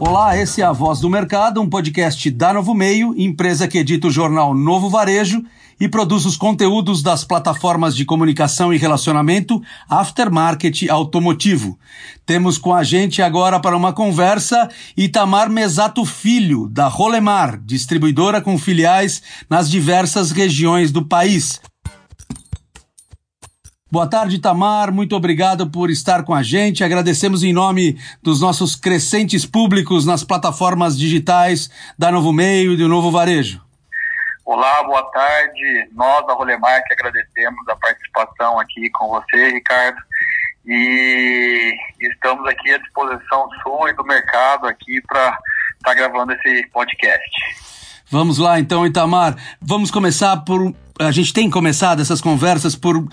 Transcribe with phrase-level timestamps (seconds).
[0.00, 4.06] Olá, esse é a Voz do Mercado, um podcast da Novo Meio, empresa que edita
[4.06, 5.44] o jornal Novo Varejo
[5.80, 9.60] e produz os conteúdos das plataformas de comunicação e relacionamento
[9.90, 11.76] Aftermarket Automotivo.
[12.24, 18.56] Temos com a gente agora para uma conversa Itamar Mesato Filho, da Rolemar, distribuidora com
[18.56, 21.60] filiais nas diversas regiões do país.
[23.90, 24.92] Boa tarde, Tamar.
[24.92, 26.84] Muito obrigado por estar com a gente.
[26.84, 32.86] Agradecemos em nome dos nossos crescentes públicos nas plataformas digitais da Novo Meio e do
[32.86, 33.62] Novo Varejo.
[34.44, 35.88] Olá, boa tarde.
[35.92, 39.96] Nós, da Rolemar, que agradecemos a participação aqui com você, Ricardo.
[40.66, 45.40] E estamos aqui à disposição sua e do mercado aqui para estar
[45.82, 47.30] tá gravando esse podcast.
[48.10, 49.36] Vamos lá então, Itamar.
[49.60, 50.74] Vamos começar por.
[50.98, 53.06] A gente tem começado essas conversas por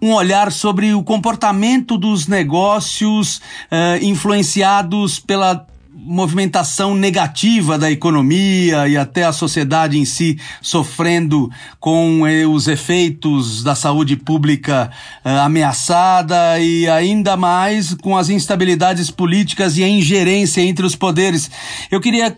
[0.00, 5.66] um olhar sobre o comportamento dos negócios uh, influenciados pela
[6.02, 13.62] movimentação negativa da economia e até a sociedade em si sofrendo com eh, os efeitos
[13.62, 14.90] da saúde pública
[15.24, 21.50] eh, ameaçada e ainda mais com as instabilidades políticas e a ingerência entre os poderes.
[21.90, 22.36] Eu queria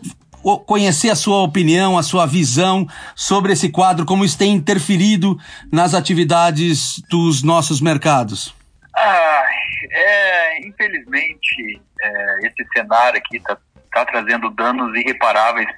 [0.67, 5.39] conhecer a sua opinião, a sua visão sobre esse quadro, como isso tem interferido
[5.71, 8.55] nas atividades dos nossos mercados.
[8.95, 9.45] Ah,
[9.91, 13.57] é, infelizmente, é, esse cenário aqui está
[13.93, 15.69] tá trazendo danos irreparáveis,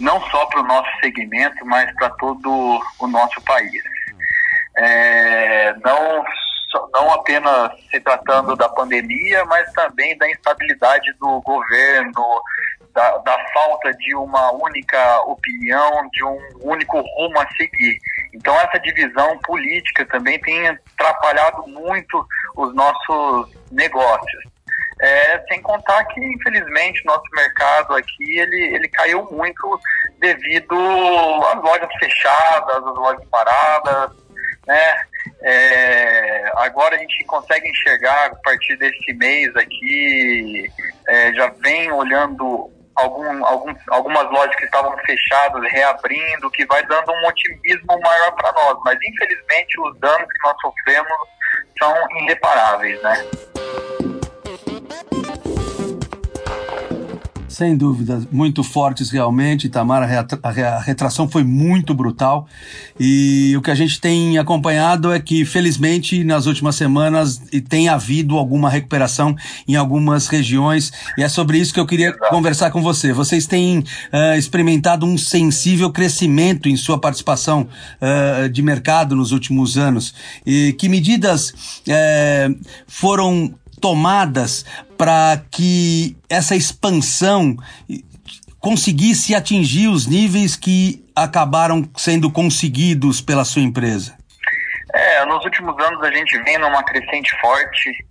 [0.00, 3.82] não só para o nosso segmento, mas para todo o nosso país.
[4.76, 6.24] É, não,
[6.92, 12.24] não apenas se tratando da pandemia, mas também da instabilidade do governo,
[12.94, 17.98] da, da falta de uma única opinião, de um único rumo a seguir.
[18.34, 22.26] Então essa divisão política também tem atrapalhado muito
[22.56, 24.52] os nossos negócios.
[25.00, 29.80] É, sem contar que, infelizmente, nosso mercado aqui ele, ele caiu muito
[30.20, 30.76] devido
[31.52, 34.12] às lojas fechadas, às lojas paradas,
[34.64, 35.02] né?
[35.42, 40.70] É, agora a gente consegue enxergar a partir desse mês aqui,
[41.08, 47.12] é, já vem olhando algum, algum, algumas lojas que estavam fechadas reabrindo, que vai dando
[47.12, 48.78] um otimismo maior para nós.
[48.84, 51.18] Mas infelizmente os danos que nós sofremos
[51.78, 53.51] são irreparáveis, né?
[57.52, 60.02] Sem dúvida, muito fortes realmente, Itamar.
[60.02, 62.48] A retração foi muito brutal.
[62.98, 68.38] E o que a gente tem acompanhado é que, felizmente, nas últimas semanas tem havido
[68.38, 69.36] alguma recuperação
[69.68, 70.90] em algumas regiões.
[71.18, 72.30] E é sobre isso que eu queria Exato.
[72.30, 73.12] conversar com você.
[73.12, 77.68] Vocês têm uh, experimentado um sensível crescimento em sua participação
[78.00, 80.14] uh, de mercado nos últimos anos.
[80.46, 84.64] E que medidas uh, foram tomadas
[84.96, 87.56] para que essa expansão
[88.60, 94.16] conseguisse atingir os níveis que acabaram sendo conseguidos pela sua empresa?
[94.94, 98.06] É, nos últimos anos a gente vem numa crescente forte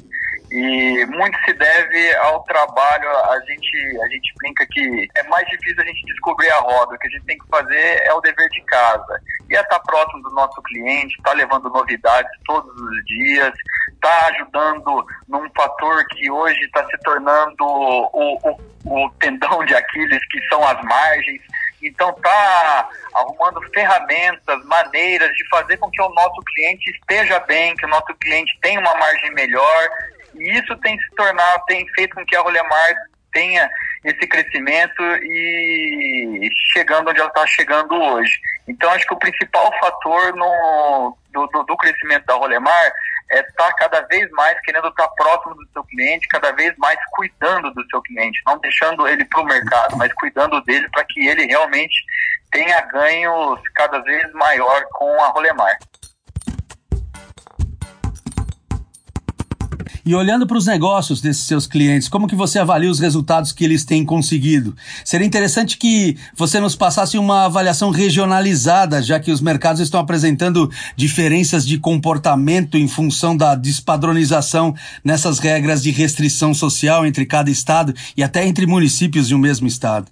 [0.52, 3.10] e muito se deve ao trabalho.
[3.10, 6.94] A gente, a gente brinca que é mais difícil a gente descobrir a roda.
[6.94, 9.22] O que a gente tem que fazer é o dever de casa.
[9.50, 13.54] E é estar próximo do nosso cliente, estar levando novidades todos os dias,
[13.94, 20.26] está ajudando num fator que hoje está se tornando o, o, o tendão de Aquiles,
[20.28, 21.42] que são as margens.
[21.82, 27.86] Então está arrumando ferramentas, maneiras de fazer com que o nosso cliente esteja bem, que
[27.86, 29.90] o nosso cliente tenha uma margem melhor.
[30.36, 32.96] E isso tem se tornado, tem feito com que a Rolemar
[33.32, 33.70] tenha
[34.04, 38.40] esse crescimento e chegando onde ela está chegando hoje.
[38.68, 42.92] Então acho que o principal fator no, do, do, do crescimento da Rolemar
[43.32, 46.76] é estar tá cada vez mais querendo estar tá próximo do seu cliente, cada vez
[46.78, 51.06] mais cuidando do seu cliente, não deixando ele para o mercado, mas cuidando dele para
[51.06, 51.96] que ele realmente
[52.52, 55.78] tenha ganhos cada vez maior com a Rolemar.
[60.06, 63.64] E olhando para os negócios desses seus clientes, como que você avalia os resultados que
[63.64, 64.76] eles têm conseguido?
[65.06, 70.72] Seria interessante que você nos passasse uma avaliação regionalizada, já que os mercados estão apresentando
[70.96, 77.94] diferenças de comportamento em função da despadronização nessas regras de restrição social entre cada estado
[78.18, 80.12] e até entre municípios de um mesmo estado.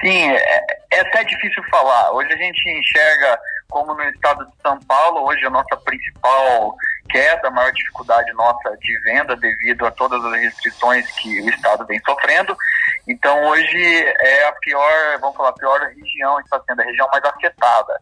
[0.00, 0.60] Sim, é,
[0.92, 2.12] é até difícil falar.
[2.12, 3.38] Hoje a gente enxerga
[3.68, 6.74] como no estado de São Paulo, hoje a nossa principal
[7.10, 11.86] queda, a maior dificuldade nossa de venda devido a todas as restrições que o Estado
[11.86, 12.56] vem sofrendo.
[13.08, 17.24] Então hoje é a pior, vamos falar, a pior região, está sendo a região mais
[17.24, 18.00] afetada.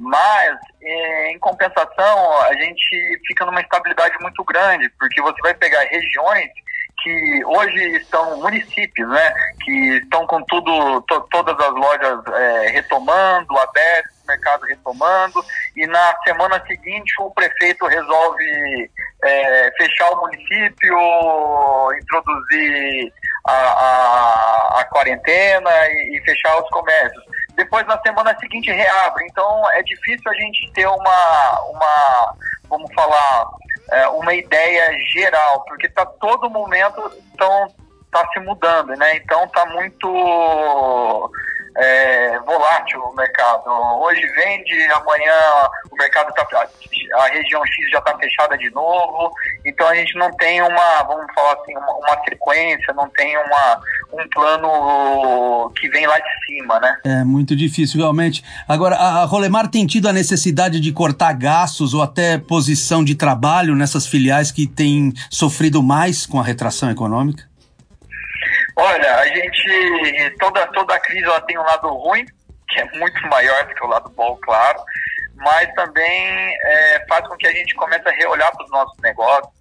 [0.00, 5.82] Mas, é, em compensação, a gente fica numa estabilidade muito grande, porque você vai pegar
[5.88, 6.68] regiões que
[7.02, 13.58] que hoje estão municípios, né, que estão com tudo, to, todas as lojas é, retomando,
[13.58, 15.44] abertas, mercado retomando,
[15.74, 18.90] e na semana seguinte o prefeito resolve
[19.24, 20.96] é, fechar o município,
[22.00, 23.12] introduzir
[23.46, 27.24] a, a, a quarentena e, e, fechar os comércios.
[27.56, 29.24] Depois, na semana seguinte, reabre.
[29.30, 32.34] Então, é difícil a gente ter uma, uma
[32.68, 33.46] vamos falar,
[33.90, 37.66] é, uma ideia geral, porque está todo momento tão,
[38.12, 39.16] tá se mudando, né?
[39.16, 41.30] Então, está muito
[41.76, 43.70] é, volátil o mercado.
[44.00, 45.32] Hoje vende, amanhã
[45.90, 46.46] o mercado tá,
[47.14, 49.32] a região X já está fechada de novo.
[49.64, 53.80] Então a gente não tem uma, vamos falar assim, uma, uma, sequência, não tem uma,
[54.12, 56.96] um plano que vem lá de cima, né?
[57.04, 58.44] É muito difícil realmente.
[58.66, 63.74] Agora, a Rolemar tem tido a necessidade de cortar gastos ou até posição de trabalho
[63.74, 67.47] nessas filiais que têm sofrido mais com a retração econômica?
[68.80, 70.36] Olha, a gente.
[70.38, 72.24] Toda, toda a crise ela tem um lado ruim,
[72.68, 74.78] que é muito maior do que o lado bom, claro,
[75.34, 79.52] mas também é, faz com que a gente comece a reolhar para os nossos negócios,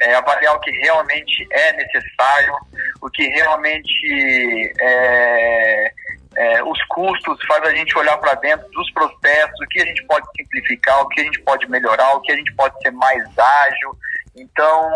[0.00, 2.56] é, avaliar o que realmente é necessário,
[3.02, 5.92] o que realmente é,
[6.36, 10.02] é, os custos, faz a gente olhar para dentro dos processos, o que a gente
[10.06, 13.22] pode simplificar, o que a gente pode melhorar, o que a gente pode ser mais
[13.38, 13.98] ágil.
[14.34, 14.90] Então,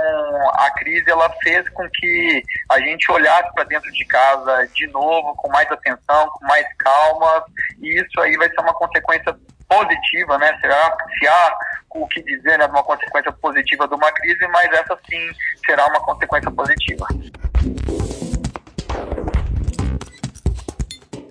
[0.55, 5.35] a crise ela fez com que a gente olhasse para dentro de casa de novo,
[5.37, 7.45] com mais atenção, com mais calma,
[7.79, 9.37] e isso aí vai ser uma consequência
[9.69, 10.57] positiva, né?
[10.61, 11.57] Será se há
[11.91, 15.31] o que dizer, né, uma consequência positiva de uma crise, mas essa sim
[15.65, 17.07] será uma consequência positiva.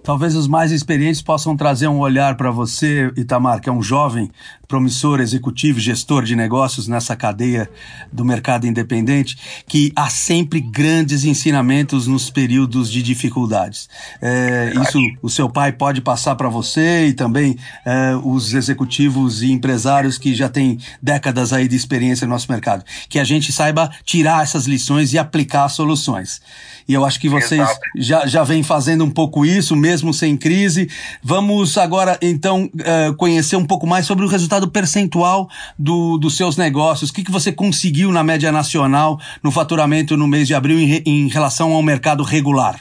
[0.05, 4.29] Talvez os mais experientes possam trazer um olhar para você, Itamar, que é um jovem
[4.67, 7.67] promissor executivo, gestor de negócios nessa cadeia
[8.13, 9.35] do mercado independente,
[9.67, 13.89] que há sempre grandes ensinamentos nos períodos de dificuldades.
[14.21, 19.51] É, isso o seu pai pode passar para você e também é, os executivos e
[19.51, 22.83] empresários que já têm décadas aí de experiência no nosso mercado.
[23.09, 26.41] Que a gente saiba tirar essas lições e aplicar soluções.
[26.87, 27.67] E eu acho que vocês
[27.97, 30.87] já, já vêm fazendo um pouco isso, mesmo sem crise.
[31.23, 36.57] Vamos agora, então, uh, conhecer um pouco mais sobre o resultado percentual do, dos seus
[36.57, 37.09] negócios.
[37.09, 41.01] O que, que você conseguiu na média nacional no faturamento no mês de abril em,
[41.05, 42.79] em relação ao mercado regular?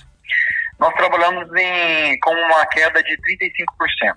[0.78, 4.14] Nós trabalhamos em, com uma queda de 35%.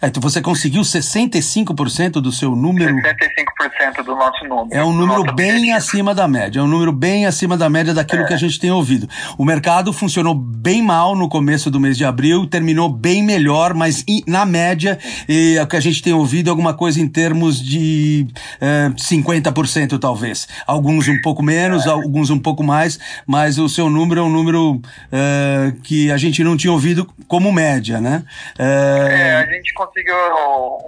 [0.00, 2.94] É, então você conseguiu 65% do seu número.
[2.96, 4.68] 65% do nosso número.
[4.70, 5.76] É um número bem objetivo.
[5.76, 6.60] acima da média.
[6.60, 8.26] É um número bem acima da média daquilo é.
[8.26, 9.08] que a gente tem ouvido.
[9.38, 14.04] O mercado funcionou bem mal no começo do mês de abril, terminou bem melhor, mas
[14.26, 14.98] na média,
[15.28, 18.26] e, o que a gente tem ouvido é alguma coisa em termos de
[18.60, 20.46] é, 50% talvez.
[20.66, 21.88] Alguns um pouco menos, é.
[21.88, 26.44] alguns um pouco mais, mas o seu número é um número é, que a gente
[26.44, 28.24] não tinha ouvido como média, né?
[28.58, 30.16] É, é a gente conseguiu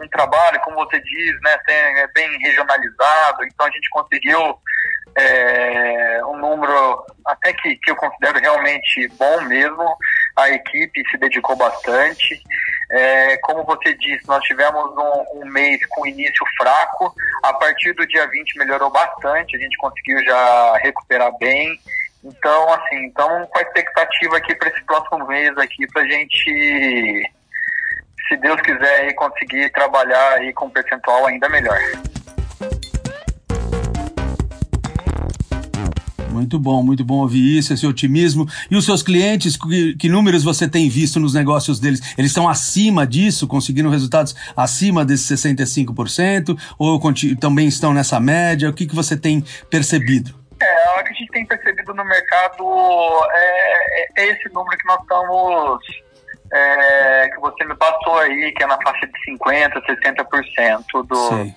[0.00, 4.58] um trabalho, como você diz, né, é bem regionalizado, então a gente conseguiu
[5.16, 9.96] é, um número até que, que eu considero realmente bom mesmo.
[10.36, 12.40] A equipe se dedicou bastante.
[12.90, 17.12] É, como você disse, nós tivemos um, um, mês com início fraco.
[17.42, 21.78] A partir do dia 20 melhorou bastante, a gente conseguiu já recuperar bem.
[22.24, 27.30] Então, assim, então com a expectativa aqui para esse próximo mês aqui para a gente
[28.28, 31.78] se Deus quiser, aí, conseguir trabalhar aí com um percentual ainda melhor.
[36.30, 38.46] Muito bom, muito bom ouvir isso, esse otimismo.
[38.70, 42.00] E os seus clientes, que, que, números você tem visto nos negócios deles?
[42.16, 46.56] Eles estão acima disso, conseguindo resultados acima desses 65%?
[46.78, 47.00] Ou
[47.40, 48.68] também estão nessa média?
[48.68, 50.32] O que, que você tem percebido?
[50.60, 52.64] É, o que a gente tem percebido no mercado
[53.32, 55.80] é, é, é esse número que nós estamos
[56.52, 61.52] é, que você me passou aí, que é na faixa de 50%, 60% do,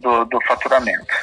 [0.00, 1.14] do, do faturamento.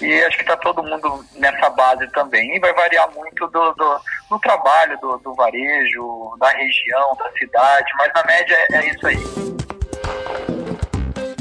[0.00, 2.56] E acho que está todo mundo nessa base também.
[2.56, 4.00] E vai variar muito do, do,
[4.30, 9.06] do trabalho, do, do, varejo, da região, da cidade, mas na média é, é isso
[9.06, 9.18] aí.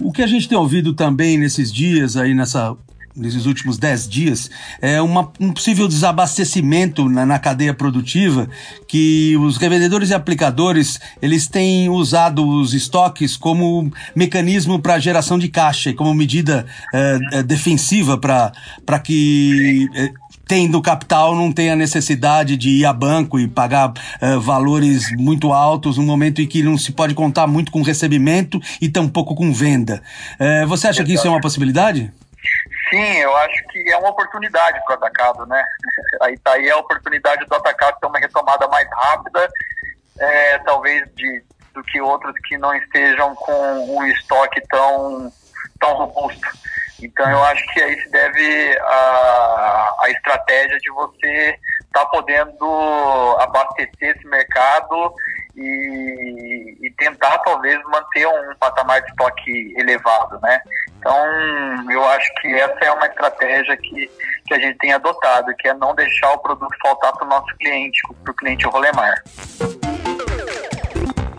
[0.03, 2.75] O que a gente tem ouvido também nesses dias aí nessa
[3.15, 4.49] nesses últimos 10 dias,
[4.81, 8.49] é uma, um possível desabastecimento na, na, cadeia produtiva,
[8.87, 15.49] que os revendedores e aplicadores eles têm usado os estoques como mecanismo para geração de
[15.49, 20.11] caixa e como medida é, é, defensiva para que é,
[20.47, 25.97] tendo capital não tenha necessidade de ir a banco e pagar é, valores muito altos
[25.97, 30.01] no momento em que não se pode contar muito com recebimento e tampouco com venda.
[30.37, 32.11] É, você acha que isso é uma possibilidade?
[32.91, 35.63] Sim, eu acho que é uma oportunidade para o atacado, né?
[36.21, 39.49] Aí tá aí a oportunidade do atacado ter uma retomada mais rápida,
[40.19, 41.43] é, talvez de,
[41.73, 45.31] do que outros que não estejam com um estoque tão,
[45.79, 46.47] tão robusto.
[47.01, 53.37] Então eu acho que aí se deve a, a estratégia de você estar tá podendo
[53.39, 55.15] abastecer esse mercado
[55.55, 60.61] e, e, tentar talvez manter um patamar de estoque elevado, né?
[60.97, 64.09] Então eu acho que essa é uma estratégia que,
[64.45, 67.55] que a gente tem adotado, que é não deixar o produto faltar para o nosso
[67.57, 69.15] cliente, para o cliente Rolemar.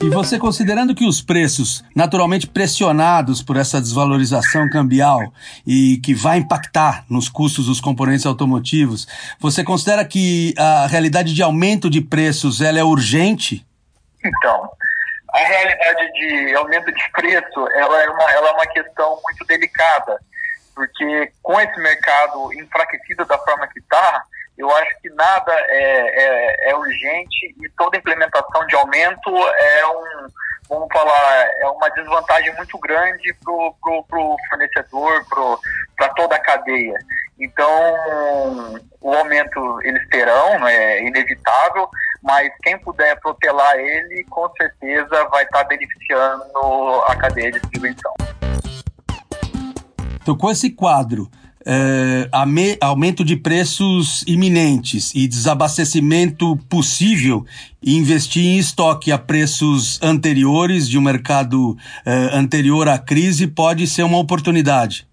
[0.02, 5.32] E você considerando que os preços, naturalmente pressionados por essa desvalorização cambial
[5.64, 9.06] e que vai impactar nos custos dos componentes automotivos,
[9.38, 13.64] você considera que a realidade de aumento de preços ela é urgente?
[14.24, 14.68] Então,
[15.32, 20.18] a realidade de aumento de preço ela é uma, ela é uma questão muito delicada,
[20.74, 24.24] porque com esse mercado enfraquecido da forma que está,
[24.58, 30.26] eu acho que nada é, é, é, urgente e toda implementação de aumento é um,
[30.68, 35.24] vamos falar, é uma desvantagem muito grande para o fornecedor,
[35.96, 36.98] para toda a cadeia.
[37.40, 41.88] Então, o aumento eles terão, é inevitável,
[42.22, 48.12] mas quem puder protelar ele, com certeza vai estar beneficiando a cadeia de distribuição.
[50.22, 51.28] Então, com esse quadro,
[51.66, 52.28] é,
[52.80, 57.44] aumento de preços iminentes e desabastecimento possível
[57.82, 63.86] e investir em estoque a preços anteriores de um mercado é, anterior à crise pode
[63.86, 65.06] ser uma oportunidade.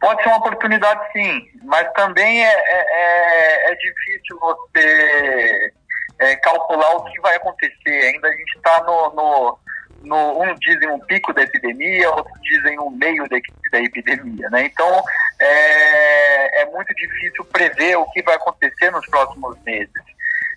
[0.00, 5.72] Pode ser uma oportunidade sim, mas também é, é, é, é difícil você
[6.18, 8.12] é, calcular o que vai acontecer.
[8.14, 9.58] Ainda a gente está no, no
[10.02, 13.36] no, um dizem um pico da epidemia, outros dizem um meio da,
[13.72, 14.66] da epidemia, né?
[14.66, 15.02] Então
[15.40, 19.92] é, é muito difícil prever o que vai acontecer nos próximos meses.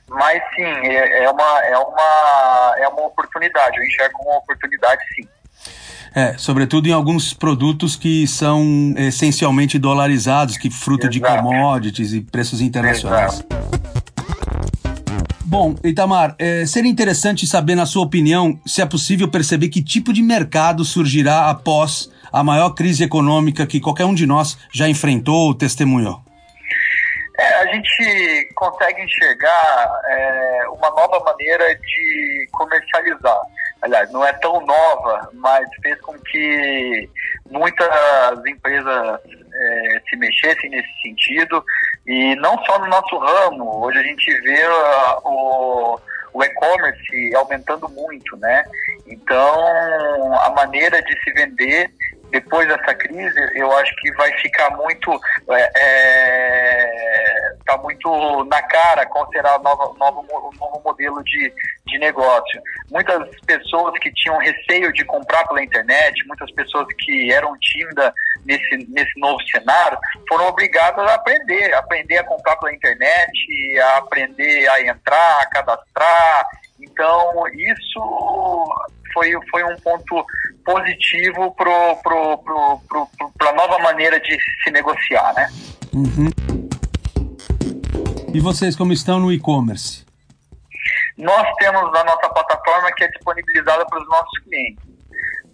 [0.07, 5.27] Mas sim, é, é uma, é, uma, é uma oportunidade, eu enxergo uma oportunidade sim.
[6.13, 11.13] É, sobretudo em alguns produtos que são essencialmente dolarizados, que fruto Exato.
[11.13, 13.35] de commodities e preços internacionais.
[13.35, 14.00] Exato.
[15.51, 20.13] Bom, Itamar, é, seria interessante saber, na sua opinião, se é possível perceber que tipo
[20.13, 25.47] de mercado surgirá após a maior crise econômica que qualquer um de nós já enfrentou
[25.47, 26.21] ou testemunhou.
[27.37, 33.41] É, a gente consegue enxergar é, uma nova maneira de comercializar.
[33.81, 37.09] Aliás, não é tão nova, mas fez com que
[37.51, 37.89] muitas
[38.47, 39.19] empresas
[39.53, 41.61] é, se mexessem nesse sentido
[42.05, 45.99] e não só no nosso ramo, hoje a gente vê uh, o,
[46.33, 48.63] o e-commerce aumentando muito, né?
[49.07, 51.91] Então, a maneira de se vender
[52.31, 59.05] depois dessa crise, eu acho que vai ficar muito, é, é, tá muito na cara
[59.05, 61.53] qual será o novo, novo, o novo modelo de,
[61.87, 62.61] de negócio.
[62.91, 68.13] Muitas pessoas que tinham receio de comprar pela internet, muitas pessoas que eram tímidas
[68.45, 69.97] nesse, nesse novo cenário,
[70.27, 76.45] foram obrigadas a aprender, aprender a comprar pela internet, a aprender a entrar, a cadastrar.
[76.79, 78.69] Então, isso
[79.13, 80.25] foi, foi um ponto
[80.65, 85.49] positivo para pro, pro, pro, pro, a nova maneira de se negociar, né?
[85.93, 86.29] Uhum.
[88.33, 90.05] E vocês como estão no e-commerce?
[91.21, 94.83] Nós temos a nossa plataforma que é disponibilizada para os nossos clientes.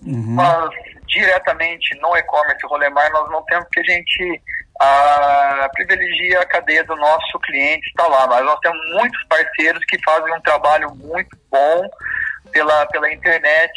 [0.06, 0.36] Uhum.
[0.36, 0.70] Mas
[1.08, 4.42] diretamente no e-commerce Rolemar nós não temos porque a gente
[4.80, 10.02] ah, privilegia a cadeia do nosso cliente está lá, mas nós temos muitos parceiros que
[10.04, 11.90] fazem um trabalho muito bom
[12.52, 13.74] pela, pela internet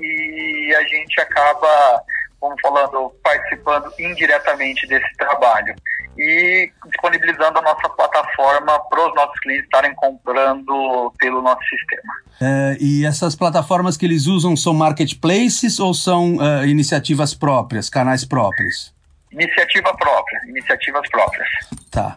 [0.00, 2.02] e a gente acaba,
[2.40, 5.74] como falando, participando indiretamente desse trabalho
[6.18, 12.12] e disponibilizando a nossa plataforma para os nossos clientes estarem comprando pelo nosso sistema.
[12.40, 18.24] É, e essas plataformas que eles usam são marketplaces ou são uh, iniciativas próprias, canais
[18.24, 18.94] próprios?
[19.30, 21.48] Iniciativa própria, iniciativas próprias.
[21.90, 22.16] Tá.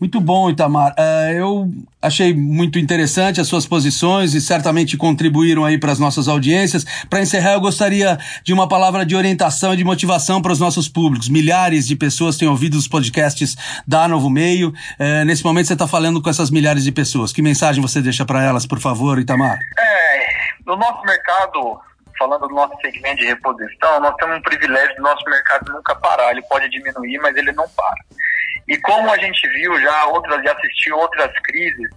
[0.00, 0.94] Muito bom, Itamar.
[0.98, 6.26] Uh, eu achei muito interessante as suas posições e certamente contribuíram aí para as nossas
[6.26, 6.86] audiências.
[7.10, 10.88] Para encerrar, eu gostaria de uma palavra de orientação e de motivação para os nossos
[10.88, 11.28] públicos.
[11.28, 13.54] Milhares de pessoas têm ouvido os podcasts
[13.86, 14.70] da Novo Meio.
[14.70, 17.30] Uh, nesse momento você está falando com essas milhares de pessoas.
[17.30, 19.58] Que mensagem você deixa para elas, por favor, Itamar?
[19.78, 20.26] É,
[20.64, 21.78] no nosso mercado,
[22.18, 26.30] falando do nosso segmento de reposição, nós temos um privilégio do nosso mercado nunca parar.
[26.30, 28.29] Ele pode diminuir, mas ele não para.
[28.68, 31.90] E como a gente viu já outras, já assistiu outras crises,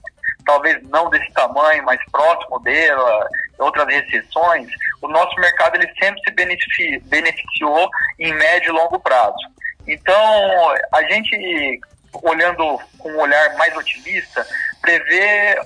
[0.46, 3.28] talvez não desse tamanho, mas próximo dela,
[3.60, 4.68] outras recessões,
[5.02, 7.90] o nosso mercado ele sempre se beneficiou
[8.20, 9.36] em médio e longo prazo.
[9.88, 10.16] Então,
[10.94, 11.80] a gente,
[12.22, 14.46] olhando com um olhar mais otimista,
[14.82, 15.60] prevê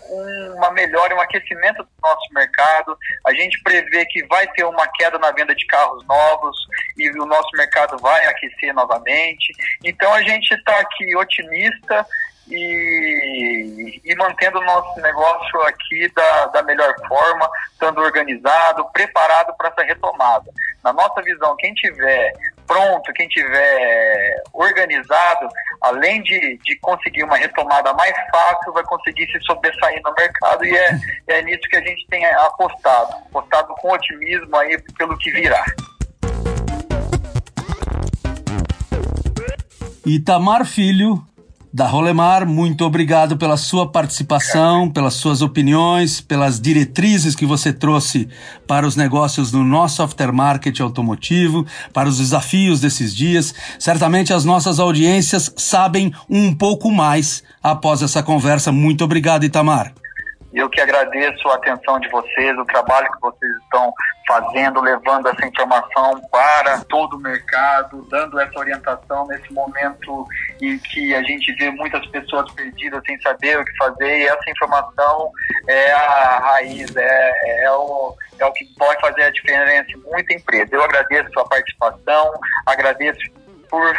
[0.55, 2.97] uma melhora, um aquecimento do nosso mercado.
[3.25, 6.55] A gente prevê que vai ter uma queda na venda de carros novos
[6.97, 9.53] e o nosso mercado vai aquecer novamente.
[9.83, 12.05] Então a gente está aqui otimista
[12.49, 19.69] e, e, mantendo o nosso negócio aqui da, da melhor forma, estando organizado, preparado para
[19.69, 20.49] essa retomada.
[20.83, 22.33] Na nossa visão, quem tiver
[22.67, 25.47] pronto, quem tiver organizado,
[25.81, 30.75] além de, de conseguir uma retomada mais fácil, vai conseguir se sobressair no mercado e
[30.75, 35.63] é, é nisso que a gente tem apostado, apostado com otimismo aí pelo que virá.
[40.05, 41.21] Itamar Filho,
[41.73, 48.29] da Rolemar, muito obrigado pela sua participação, pelas suas opiniões, pelas diretrizes que você trouxe
[48.65, 53.53] para os negócios do nosso aftermarket automotivo, para os desafios desses dias.
[53.77, 58.71] Certamente as nossas audiências sabem um pouco mais após essa conversa.
[58.71, 59.93] Muito obrigado, Itamar.
[60.53, 63.93] Eu que agradeço a atenção de vocês, o trabalho que vocês estão
[64.27, 70.27] fazendo, levando essa informação para todo o mercado, dando essa orientação nesse momento
[70.61, 74.51] em que a gente vê muitas pessoas perdidas sem saber o que fazer, e essa
[74.51, 75.31] informação
[75.67, 80.33] é a raiz, é, é, o, é o que pode fazer a diferença em muita
[80.33, 80.75] empresa.
[80.75, 82.33] Eu agradeço a sua participação,
[82.65, 83.19] agradeço
[83.69, 83.95] por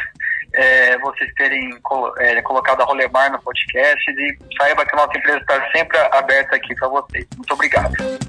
[0.54, 1.78] é, vocês terem
[2.18, 6.75] é, colocado a Rolemar no podcast e saiba que nossa empresa está sempre aberta aqui
[6.75, 7.26] para vocês.
[7.37, 8.27] Muito obrigado.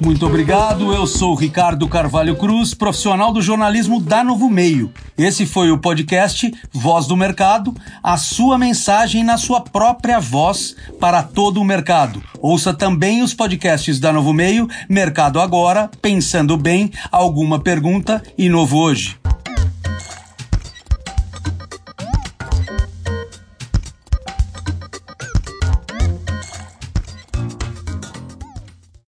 [0.00, 0.94] Muito obrigado.
[0.94, 4.92] Eu sou Ricardo Carvalho Cruz, profissional do jornalismo da Novo Meio.
[5.16, 11.22] Esse foi o podcast Voz do Mercado, a sua mensagem na sua própria voz para
[11.22, 12.22] todo o mercado.
[12.40, 18.78] Ouça também os podcasts da Novo Meio, Mercado Agora, Pensando Bem, Alguma Pergunta e Novo
[18.78, 19.18] Hoje.